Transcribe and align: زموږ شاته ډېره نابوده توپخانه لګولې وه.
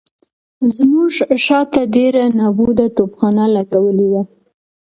زموږ 0.75 1.07
شاته 1.45 1.81
ډېره 1.95 2.23
نابوده 2.39 2.85
توپخانه 2.97 3.45
لګولې 3.55 4.07
وه. 4.11 4.21